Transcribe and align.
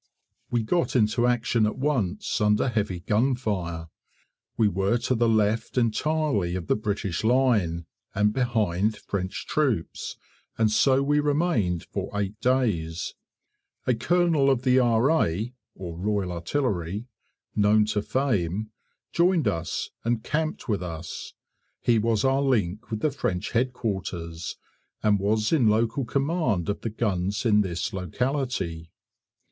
We 0.49 0.63
got 0.63 0.95
into 0.95 1.27
action 1.27 1.67
at 1.67 1.77
once, 1.77 2.41
under 2.41 2.69
heavy 2.69 3.01
gunfire. 3.01 3.87
We 4.57 4.67
were 4.67 4.97
to 4.97 5.13
the 5.13 5.29
left 5.29 5.77
entirely 5.77 6.55
of 6.55 6.65
the 6.65 6.75
British 6.75 7.23
line, 7.23 7.85
and 8.15 8.33
behind 8.33 8.97
French 8.97 9.45
troops, 9.45 10.17
and 10.57 10.71
so 10.71 11.03
we 11.03 11.19
remained 11.19 11.83
for 11.83 12.09
eight 12.19 12.41
days. 12.41 13.13
A 13.85 13.93
Colonel 13.93 14.49
of 14.49 14.63
the 14.63 14.79
R.A., 14.79 15.53
known 17.55 17.85
to 17.85 18.01
fame, 18.01 18.71
joined 19.11 19.47
us 19.47 19.91
and 20.03 20.23
camped 20.23 20.67
with 20.67 20.81
us; 20.81 21.35
he 21.79 21.99
was 21.99 22.25
our 22.25 22.41
link 22.41 22.89
with 22.89 23.01
the 23.01 23.11
French 23.11 23.51
Headquarters, 23.51 24.55
and 25.03 25.19
was 25.19 25.51
in 25.51 25.67
local 25.67 26.05
command 26.05 26.69
of 26.69 26.81
the 26.81 26.89
guns 26.89 27.45
in 27.45 27.61
this 27.61 27.93
locality. 27.93 28.89